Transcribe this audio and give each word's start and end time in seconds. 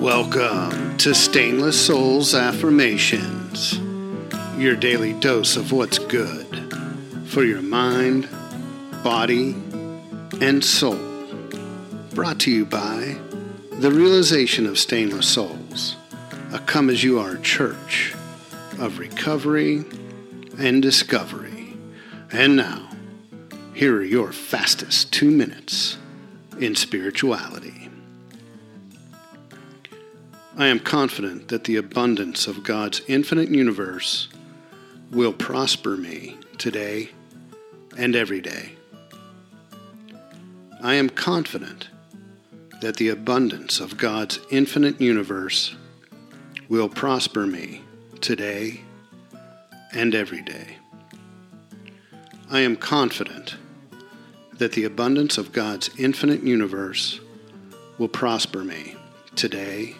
Welcome 0.00 0.96
to 0.98 1.12
Stainless 1.12 1.86
Souls 1.86 2.32
Affirmations, 2.32 3.80
your 4.56 4.76
daily 4.76 5.12
dose 5.14 5.56
of 5.56 5.72
what's 5.72 5.98
good 5.98 6.46
for 7.26 7.42
your 7.42 7.62
mind, 7.62 8.28
body, 9.02 9.56
and 10.40 10.64
soul. 10.64 11.00
Brought 12.14 12.38
to 12.40 12.50
you 12.52 12.64
by 12.64 13.18
the 13.72 13.90
Realization 13.90 14.66
of 14.66 14.78
Stainless 14.78 15.26
Souls, 15.26 15.96
a 16.52 16.60
come 16.60 16.90
as 16.90 17.02
you 17.02 17.18
are 17.18 17.36
church 17.38 18.14
of 18.78 19.00
recovery 19.00 19.84
and 20.60 20.80
discovery. 20.80 21.76
And 22.30 22.54
now, 22.54 22.88
here 23.74 23.96
are 23.96 24.04
your 24.04 24.30
fastest 24.30 25.12
two 25.12 25.32
minutes 25.32 25.98
in 26.60 26.76
spirituality. 26.76 27.90
I 30.58 30.66
am 30.66 30.80
confident 30.80 31.46
that 31.48 31.62
the 31.62 31.76
abundance 31.76 32.48
of 32.48 32.64
God's 32.64 33.00
infinite 33.06 33.48
universe 33.48 34.28
will 35.12 35.32
prosper 35.32 35.96
me 35.96 36.36
today 36.58 37.10
and 37.96 38.16
every 38.16 38.40
day. 38.40 38.72
I 40.82 40.94
am 40.94 41.10
confident 41.10 41.90
that 42.80 42.96
the 42.96 43.10
abundance 43.10 43.78
of 43.78 43.96
God's 43.96 44.40
infinite 44.50 45.00
universe 45.00 45.76
will 46.68 46.88
prosper 46.88 47.46
me 47.46 47.82
today 48.20 48.80
and 49.92 50.12
every 50.12 50.42
day. 50.42 50.76
I 52.50 52.60
am 52.62 52.74
confident 52.74 53.54
that 54.54 54.72
the 54.72 54.82
abundance 54.82 55.38
of 55.38 55.52
God's 55.52 55.90
infinite 56.00 56.42
universe 56.42 57.20
will 57.96 58.08
prosper 58.08 58.64
me 58.64 58.96
today 59.36 59.94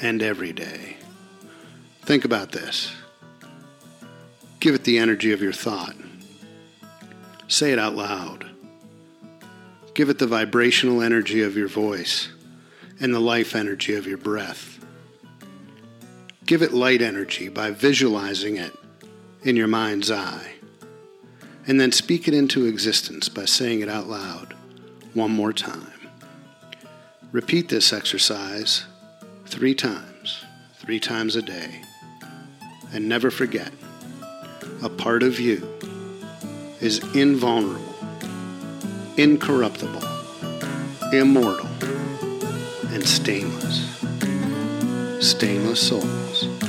and 0.00 0.22
every 0.22 0.52
day. 0.52 0.96
Think 2.02 2.24
about 2.24 2.52
this. 2.52 2.94
Give 4.60 4.74
it 4.74 4.84
the 4.84 4.98
energy 4.98 5.32
of 5.32 5.42
your 5.42 5.52
thought. 5.52 5.94
Say 7.46 7.72
it 7.72 7.78
out 7.78 7.94
loud. 7.94 8.50
Give 9.94 10.10
it 10.10 10.18
the 10.18 10.26
vibrational 10.26 11.02
energy 11.02 11.42
of 11.42 11.56
your 11.56 11.68
voice 11.68 12.28
and 13.00 13.14
the 13.14 13.20
life 13.20 13.54
energy 13.54 13.94
of 13.94 14.06
your 14.06 14.18
breath. 14.18 14.84
Give 16.46 16.62
it 16.62 16.72
light 16.72 17.02
energy 17.02 17.48
by 17.48 17.70
visualizing 17.70 18.56
it 18.56 18.74
in 19.42 19.56
your 19.56 19.68
mind's 19.68 20.10
eye. 20.10 20.52
And 21.66 21.78
then 21.78 21.92
speak 21.92 22.26
it 22.26 22.34
into 22.34 22.66
existence 22.66 23.28
by 23.28 23.44
saying 23.44 23.80
it 23.80 23.88
out 23.88 24.08
loud 24.08 24.54
one 25.14 25.30
more 25.30 25.52
time. 25.52 25.92
Repeat 27.32 27.68
this 27.68 27.92
exercise 27.92 28.86
three 29.48 29.74
times, 29.74 30.44
three 30.74 31.00
times 31.00 31.34
a 31.34 31.42
day. 31.42 31.80
And 32.92 33.08
never 33.08 33.30
forget, 33.30 33.72
a 34.82 34.90
part 34.90 35.22
of 35.22 35.40
you 35.40 35.66
is 36.80 36.98
invulnerable, 37.14 37.94
incorruptible, 39.16 40.02
immortal, 41.12 41.66
and 42.92 43.02
stainless. 43.06 43.88
Stainless 45.20 45.80
soul. 45.80 46.67